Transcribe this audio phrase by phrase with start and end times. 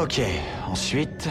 [0.00, 0.20] Ok,
[0.70, 1.28] ensuite...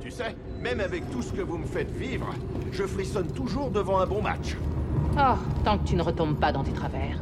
[0.00, 2.30] Tu sais, même avec tout ce que vous me faites vivre,
[2.72, 4.56] je frissonne toujours devant un bon match.
[5.18, 7.20] Oh, tant que tu ne retombes pas dans tes travers.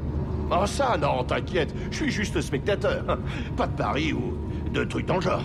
[0.53, 3.19] Oh ça, non, t'inquiète, je suis juste spectateur.
[3.57, 4.39] Pas de pari ou
[4.73, 5.43] de trucs dans le genre.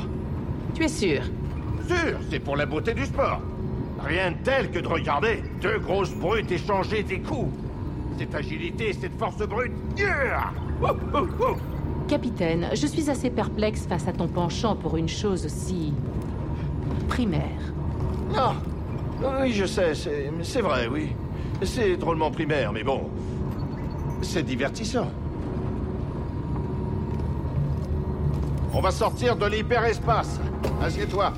[0.76, 1.24] Tu es sûr?
[1.88, 3.41] Sûr, c'est pour la beauté du sport.
[4.04, 7.52] Rien de tel que de regarder deux grosses brutes échanger des coups.
[8.18, 9.72] Cette agilité, cette force brute.
[9.98, 10.52] Yeah.
[12.08, 15.94] Capitaine, je suis assez perplexe face à ton penchant pour une chose aussi...
[17.10, 17.74] primaire.
[18.34, 18.54] Non.
[19.41, 21.16] Oui, je sais, c'est c'est vrai, oui.
[21.64, 23.10] C'est drôlement primaire, mais bon.
[24.21, 25.12] C'est divertissant.
[28.74, 30.40] On va sortir de l'hyperespace.
[30.82, 31.34] Assieds-toi.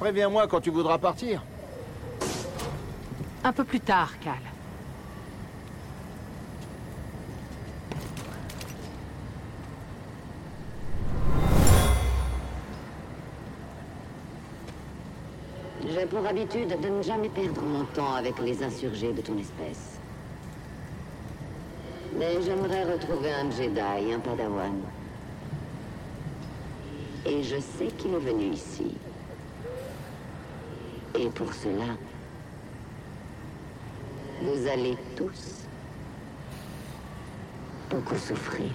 [0.00, 1.42] Préviens-moi quand tu voudras partir.
[3.44, 4.32] Un peu plus tard, Cal.
[15.86, 19.98] J'ai pour habitude de ne jamais perdre mon temps avec les insurgés de ton espèce.
[22.16, 24.80] Mais j'aimerais retrouver un Jedi, un Padawan.
[27.26, 28.96] Et je sais qu'il est venu ici.
[31.30, 31.84] Et pour cela,
[34.42, 35.64] vous allez tous
[37.88, 38.70] beaucoup souffrir.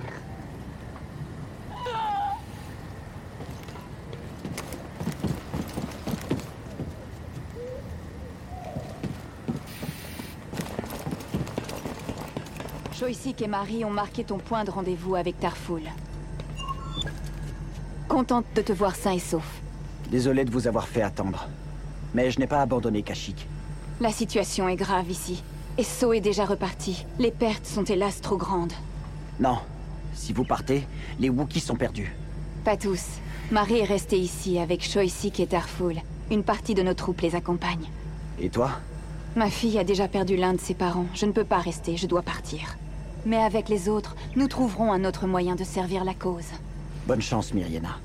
[12.93, 15.81] Shoisik et Marie ont marqué ton point de rendez-vous avec Tarful.
[18.07, 19.59] Contente de te voir sain et sauf.
[20.09, 21.49] Désolé de vous avoir fait attendre.
[22.15, 23.45] Mais je n'ai pas abandonné Kashyyyk.
[23.99, 25.43] La situation est grave ici.
[25.77, 27.05] Et So est déjà reparti.
[27.19, 28.71] Les pertes sont hélas trop grandes.
[29.37, 29.57] Non.
[30.13, 30.87] Si vous partez,
[31.19, 32.15] les Wookiees sont perdus.
[32.63, 33.03] Pas tous.
[33.51, 35.95] Marie est restée ici avec Shoisik et Tarful.
[36.31, 37.89] Une partie de nos troupes les accompagne.
[38.39, 38.71] Et toi?
[39.35, 41.07] Ma fille a déjà perdu l'un de ses parents.
[41.13, 42.77] Je ne peux pas rester, je dois partir.
[43.25, 46.47] Mais avec les autres, nous trouverons un autre moyen de servir la cause.
[47.07, 47.99] Bonne chance, Myriena.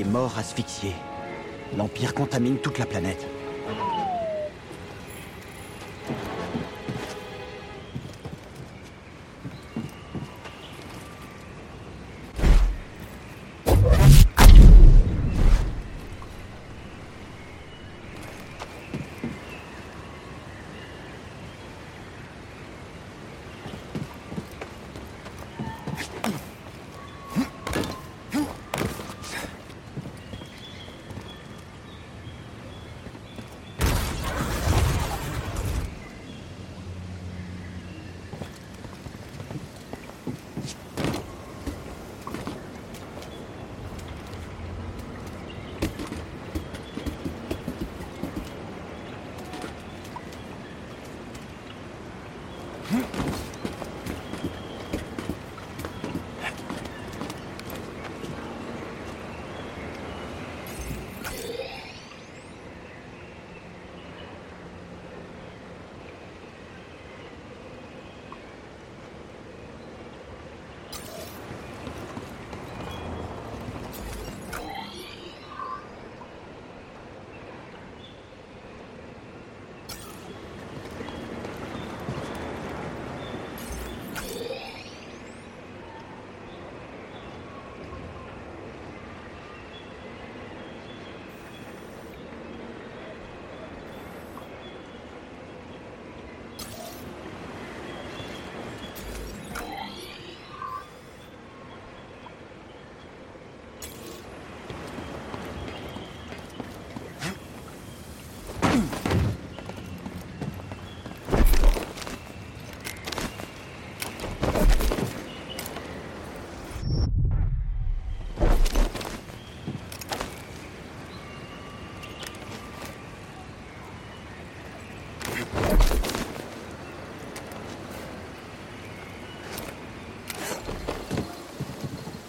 [0.00, 0.92] Est mort asphyxié.
[1.76, 3.26] L'Empire contamine toute la planète.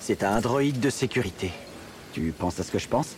[0.06, 1.50] C'est un droïde de sécurité.
[2.12, 3.16] Tu penses à ce que je pense?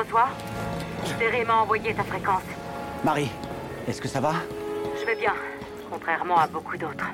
[0.00, 0.28] Reçois
[1.18, 2.42] Terry m'a envoyé ta fréquence.
[3.04, 3.30] Marie,
[3.86, 4.32] est-ce que ça va?
[4.98, 5.34] Je vais bien,
[5.90, 7.06] contrairement à beaucoup d'autres.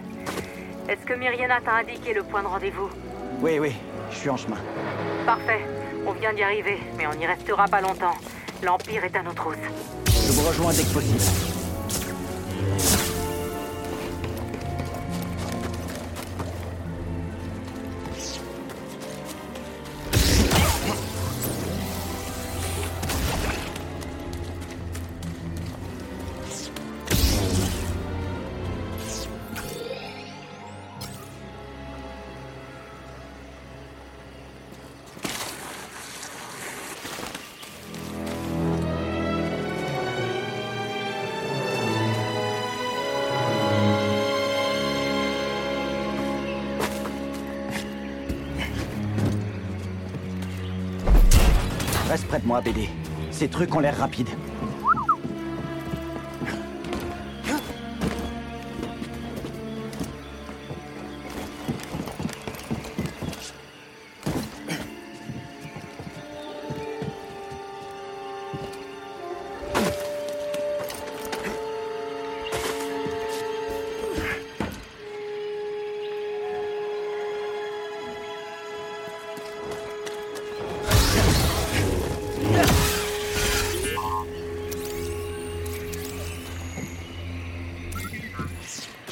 [0.89, 2.89] Est-ce que Myriana t'a indiqué le point de rendez-vous?
[3.41, 3.75] Oui, oui,
[4.11, 4.59] je suis en chemin.
[5.25, 5.67] Parfait.
[6.07, 8.15] On vient d'y arriver, mais on n'y restera pas longtemps.
[8.63, 9.57] L'Empire est à nos trousses.
[10.07, 11.21] Je vous rejoins dès que possible.
[53.31, 54.29] Ces trucs ont l'air rapides.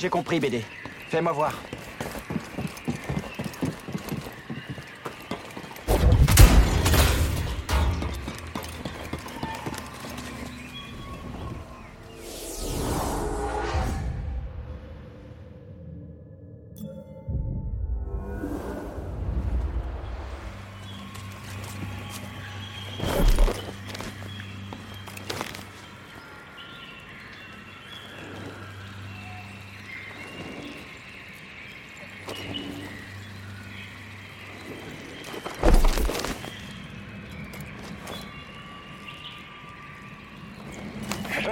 [0.04, 0.62] J'ai compris, BD.
[1.08, 1.54] Fais-moi voir.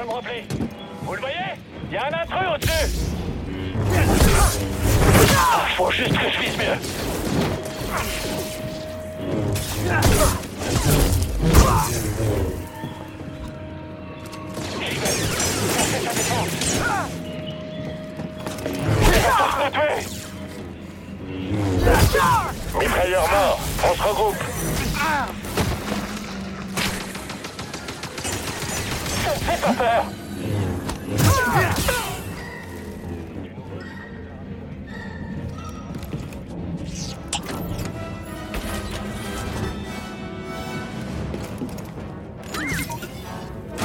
[0.05, 1.37] Vous le voyez?
[1.89, 2.71] Il y a un intrus au-dessus
[5.37, 6.77] Ah, Faut juste que je vise mieux.
[19.71, 20.03] Tuer
[22.81, 23.61] Mitrailleur mort.
[23.85, 24.52] On se regroupe.
[29.47, 30.05] Pas peur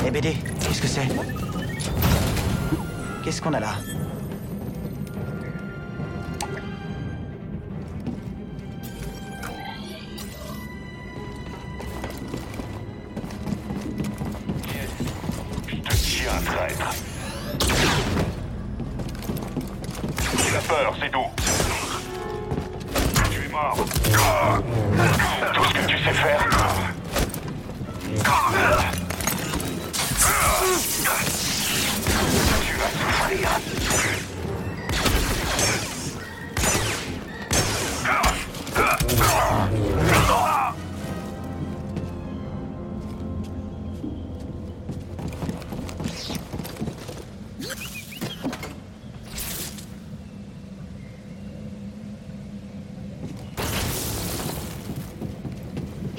[0.05, 1.07] Eh BD, qu'est-ce que c'est?
[3.23, 3.75] Qu'est-ce qu'on a là?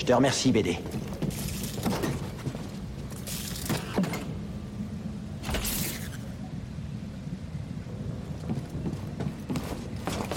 [0.08, 0.78] Te remercie, BD.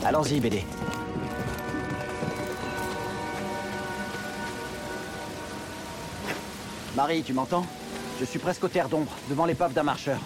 [0.04, 0.66] Allons-y, BD.
[6.98, 7.66] Marie, tu m'entends?
[8.20, 10.20] Je suis presque au terre d'ombre, devant l'épave d'un marcheur.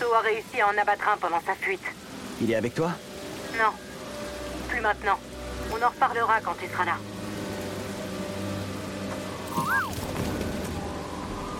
[0.00, 1.84] So a réussi à en abattre un pendant sa fuite.
[2.42, 2.90] Il est avec toi?
[3.56, 3.70] Non.
[4.68, 5.20] Plus maintenant.
[5.70, 6.96] On en reparlera quand tu seras là.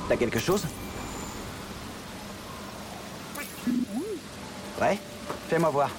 [0.08, 0.64] T'as quelque chose
[4.80, 4.99] Ouais
[5.49, 5.90] Fais-moi voir.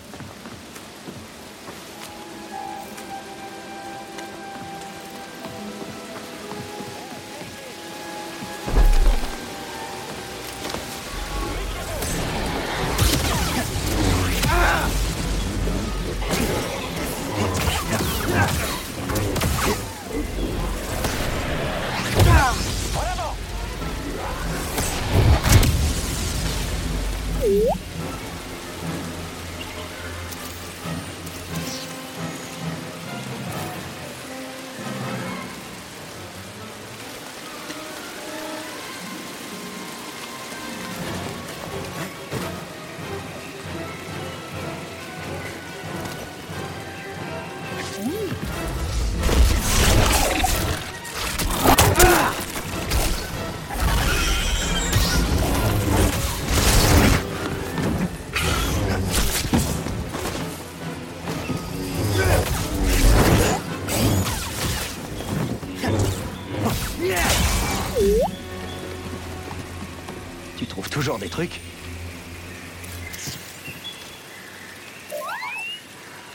[70.95, 71.59] Toujours des trucs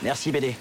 [0.03, 0.55] Merci, BD.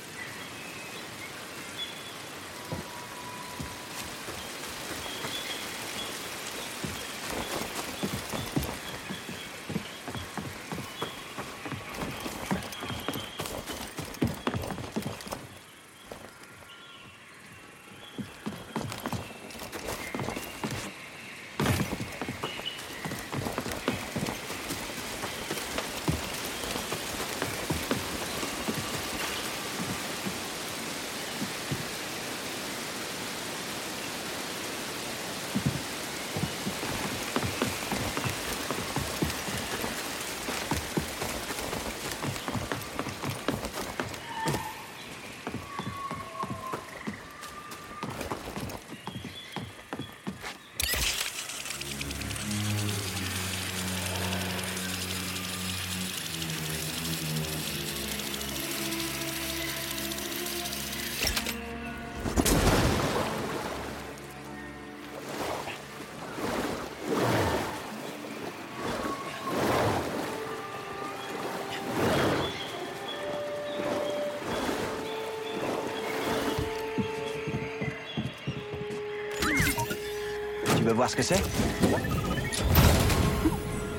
[81.01, 81.43] Voir ce que c'est?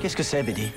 [0.00, 0.70] Qu'est-ce que c'est, BD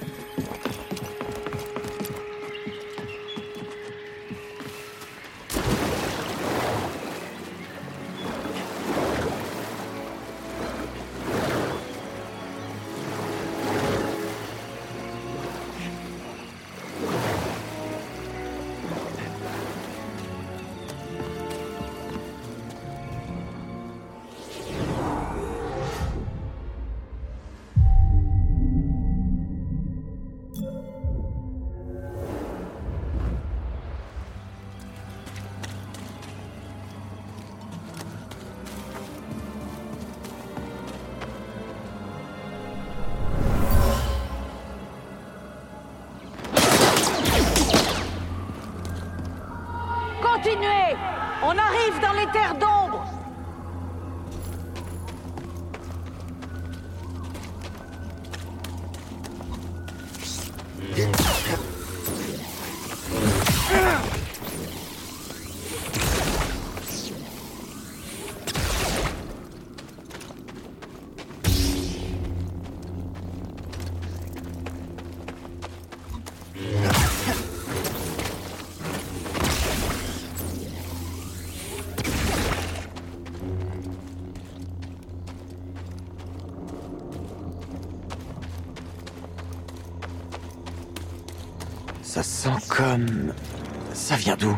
[92.15, 93.33] Ça sent comme...
[93.93, 94.57] Ça vient d'où?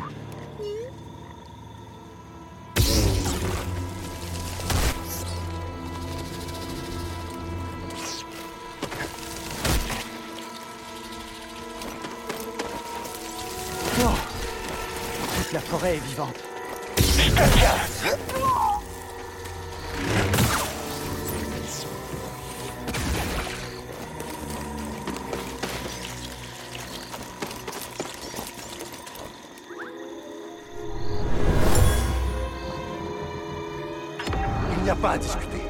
[34.88, 35.62] N'y a pas à discuter.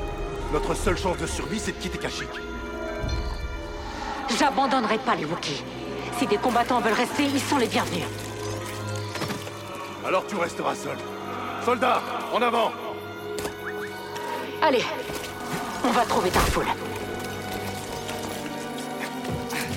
[0.53, 2.29] Notre seule chance de survie, c'est de quitter Kashyyyk.
[4.37, 5.63] J'abandonnerai pas les Wookiees.
[6.19, 8.03] Si des combattants veulent rester, ils sont les bienvenus.
[10.05, 10.97] Alors tu resteras seul.
[11.65, 11.99] Soldats,
[12.31, 12.71] en avant
[14.61, 14.85] Allez,
[15.83, 16.67] on va trouver Tarful.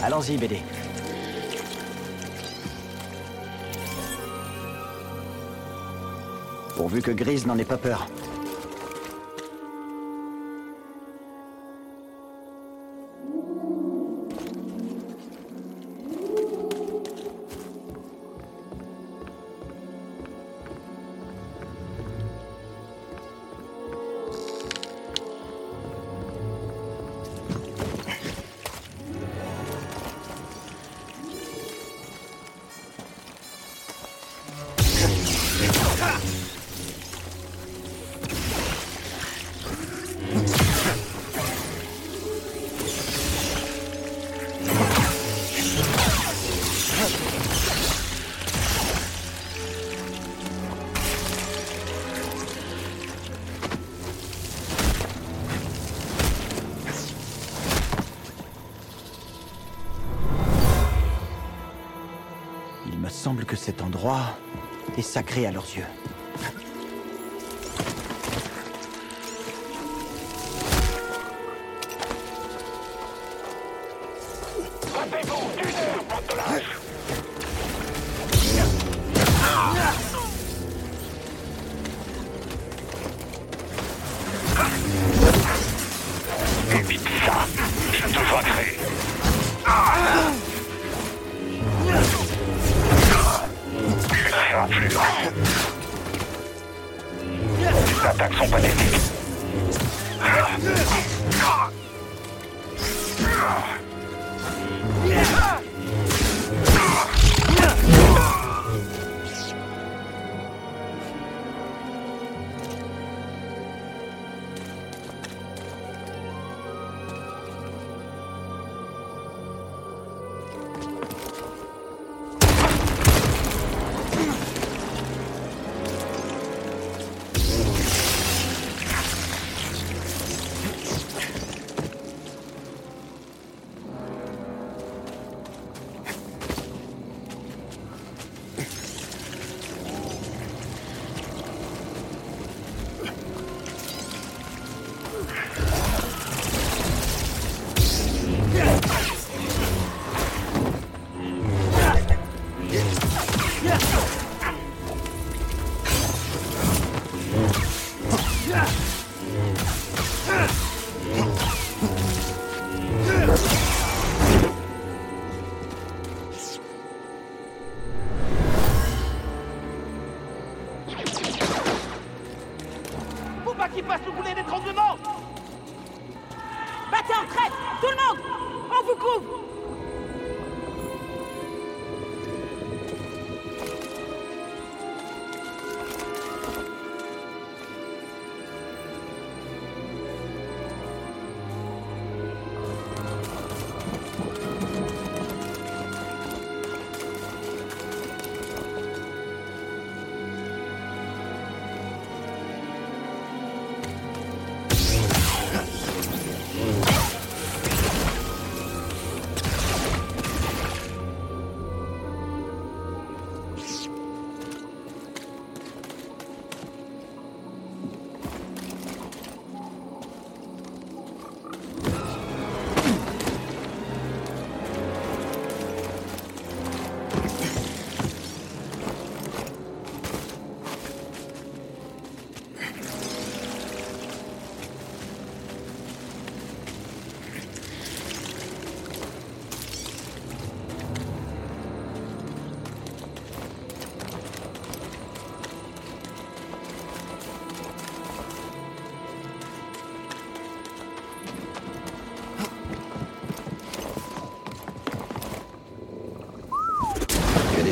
[0.02, 0.60] Allons-y, BD.
[6.76, 8.06] Pourvu que Grise n'en ait pas peur.
[64.00, 64.38] Endroit
[64.96, 65.84] est sacré à leurs yeux.
[86.72, 87.46] Évite ça,
[87.92, 88.69] je te vaincrai.
[94.90, 94.96] Les
[98.06, 99.10] attaques sont pathétiques.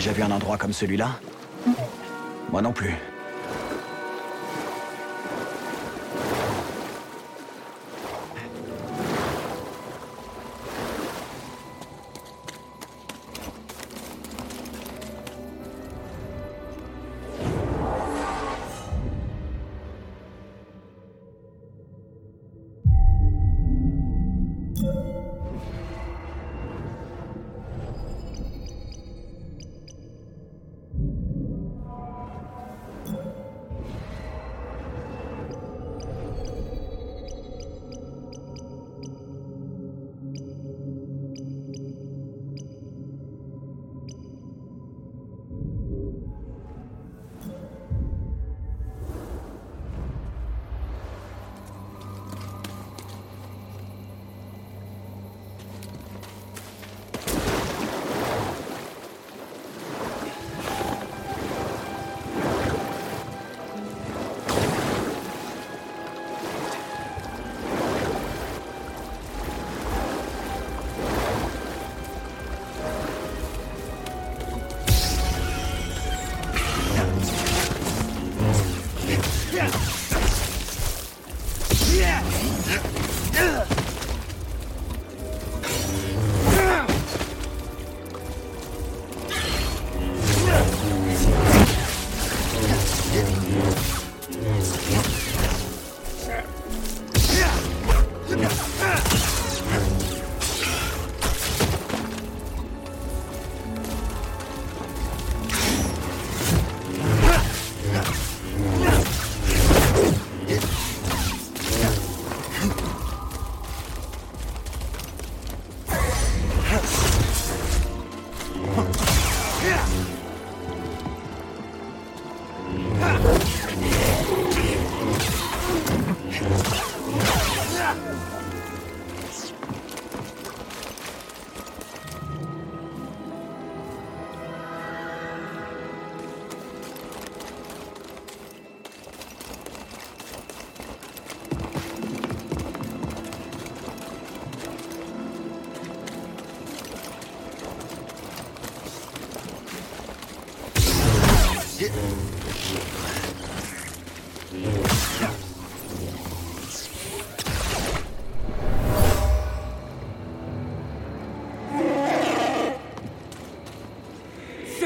[0.09, 1.21] Déjà vu un endroit comme celui-là?
[2.51, 2.95] Moi non plus.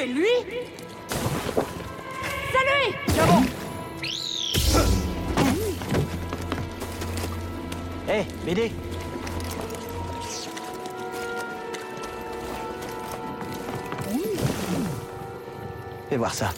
[0.02, 0.26] C'est lui.
[2.50, 2.96] C'est lui.
[8.08, 8.72] Hé, BD
[16.08, 16.52] Fais voir ça.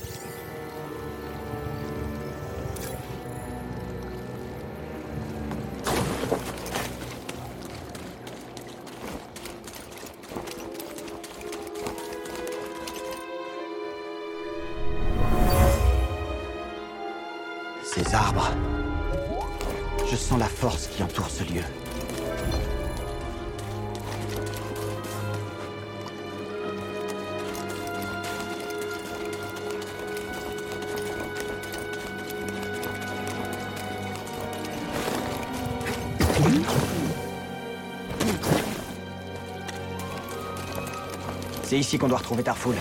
[41.63, 42.77] C'est ici qu'on doit retrouver Tarfoul.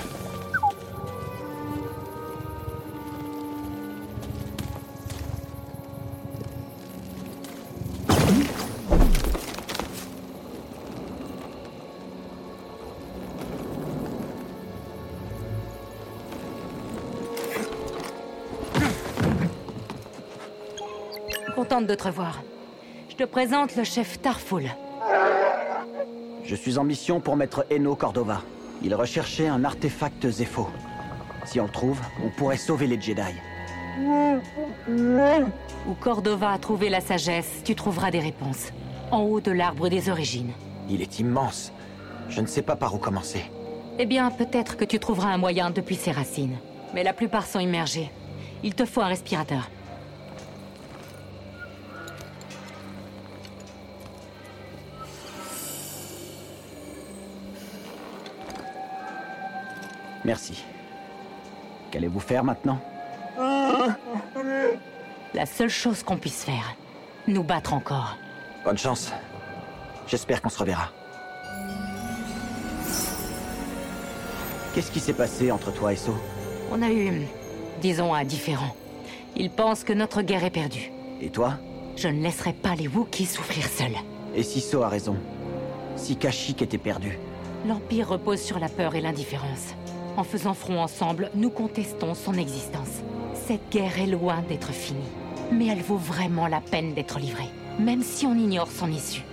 [21.55, 22.41] Contente de te revoir.
[23.13, 24.71] Je te présente le chef Tarful.
[26.43, 28.41] Je suis en mission pour maître Eno Cordova.
[28.81, 30.67] Il recherchait un artefact Zepho.
[31.45, 33.21] Si on le trouve, on pourrait sauver les Jedi.
[35.87, 38.73] Où Cordova a trouvé la sagesse, tu trouveras des réponses.
[39.11, 40.53] En haut de l'arbre des origines.
[40.89, 41.71] Il est immense.
[42.29, 43.43] Je ne sais pas par où commencer.
[43.99, 46.57] Eh bien, peut-être que tu trouveras un moyen depuis ses racines.
[46.95, 48.09] Mais la plupart sont immergées.
[48.63, 49.69] Il te faut un respirateur.
[60.25, 60.63] Merci.
[61.91, 62.79] Qu'allez-vous faire maintenant?
[65.33, 66.75] La seule chose qu'on puisse faire,
[67.27, 68.17] nous battre encore.
[68.63, 69.11] Bonne chance.
[70.07, 70.89] J'espère qu'on se reverra.
[74.73, 76.15] Qu'est-ce qui s'est passé entre toi et So
[76.71, 77.27] On a eu,
[77.81, 78.75] disons, un différent.
[79.35, 80.91] Il pense que notre guerre est perdue.
[81.21, 81.55] Et toi?
[81.95, 83.95] Je ne laisserai pas les Wookiees souffrir seuls.
[84.35, 85.15] Et si So a raison?
[85.95, 87.19] Si Kashyyyk était perdu?
[87.67, 89.75] L'Empire repose sur la peur et l'indifférence.
[90.15, 93.01] En faisant front ensemble, nous contestons son existence.
[93.33, 94.99] Cette guerre est loin d'être finie.
[95.51, 97.49] Mais elle vaut vraiment la peine d'être livrée,
[97.79, 99.23] même si on ignore son issue.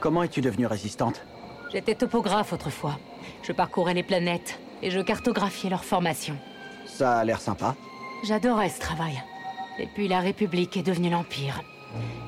[0.00, 1.22] Comment es-tu devenue résistante?
[1.70, 2.98] J'étais topographe autrefois.
[3.42, 6.36] Je parcourais les planètes et je cartographiais leur formation.
[6.86, 7.76] Ça a l'air sympa.
[8.24, 9.22] J'adorais ce travail.
[9.78, 11.62] Et puis la République est devenue l'Empire.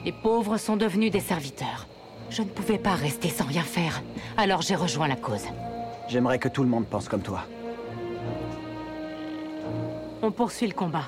[0.04, 1.86] Les pauvres sont devenus des serviteurs.
[2.30, 4.02] Je ne pouvais pas rester sans rien faire,
[4.36, 5.44] alors j'ai rejoint la cause.
[6.08, 7.44] J'aimerais que tout le monde pense comme toi.
[10.22, 11.04] On poursuit le combat.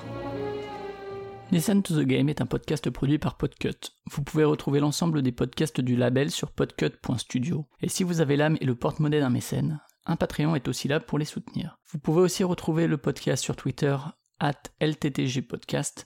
[1.49, 3.93] Listen to the Game est un podcast produit par Podcut.
[4.11, 7.65] Vous pouvez retrouver l'ensemble des podcasts du label sur podcut.studio.
[7.81, 10.99] Et si vous avez l'âme et le porte-monnaie d'un mécène, un Patreon est aussi là
[10.99, 11.79] pour les soutenir.
[11.91, 13.95] Vous pouvez aussi retrouver le podcast sur Twitter,
[14.39, 16.05] at LTTG Podcast,